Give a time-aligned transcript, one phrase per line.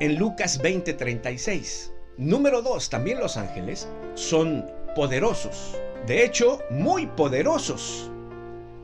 [0.00, 1.92] en Lucas 20:36.
[2.16, 5.76] Número 2, también los ángeles son poderosos.
[6.06, 8.10] De hecho, muy poderosos.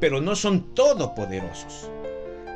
[0.00, 1.90] Pero no son todopoderosos.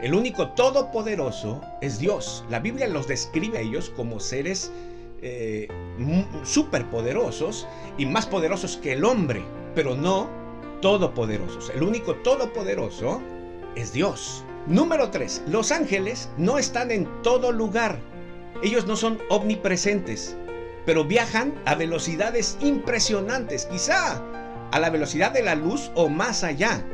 [0.03, 2.45] El único todopoderoso es Dios.
[2.49, 4.71] La Biblia los describe a ellos como seres
[5.23, 5.69] eh,
[6.45, 7.69] superpoderosos
[7.99, 9.43] y más poderosos que el hombre,
[9.75, 10.29] pero no
[10.81, 11.71] todopoderosos.
[11.75, 13.21] El único todopoderoso
[13.77, 14.45] es Dios.
[14.67, 15.43] Número 3.
[15.49, 17.99] Los ángeles no están en todo lugar.
[18.63, 20.37] Ellos no son omnipresentes,
[20.85, 24.23] pero viajan a velocidades impresionantes, quizá
[24.71, 26.85] a la velocidad de la luz o más allá.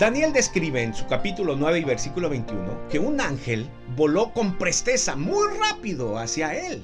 [0.00, 5.14] Daniel describe en su capítulo 9 y versículo 21 que un ángel voló con presteza
[5.14, 6.82] muy rápido hacia él.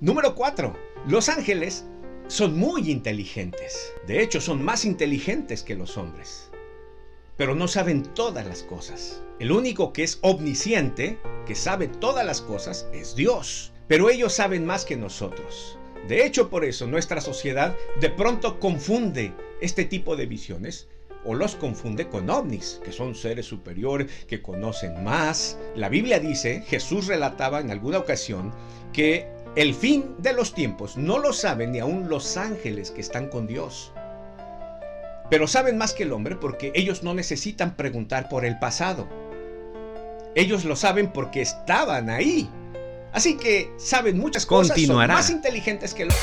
[0.00, 0.74] Número 4.
[1.06, 1.84] Los ángeles
[2.26, 3.92] son muy inteligentes.
[4.06, 6.50] De hecho, son más inteligentes que los hombres.
[7.36, 9.22] Pero no saben todas las cosas.
[9.38, 13.72] El único que es omnisciente, que sabe todas las cosas, es Dios.
[13.88, 15.78] Pero ellos saben más que nosotros.
[16.06, 19.32] De hecho, por eso nuestra sociedad de pronto confunde
[19.62, 20.88] este tipo de visiones
[21.24, 25.58] o los confunde con ovnis, que son seres superiores, que conocen más.
[25.74, 28.52] La Biblia dice, Jesús relataba en alguna ocasión,
[28.92, 33.28] que el fin de los tiempos no lo saben ni aun los ángeles que están
[33.28, 33.92] con Dios.
[35.30, 39.08] Pero saben más que el hombre porque ellos no necesitan preguntar por el pasado.
[40.38, 42.48] Ellos lo saben porque estaban ahí.
[43.12, 46.16] Así que saben muchas cosas, son más inteligentes que hombre.